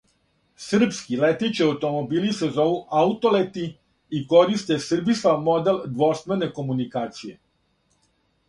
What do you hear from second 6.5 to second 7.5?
комуникације!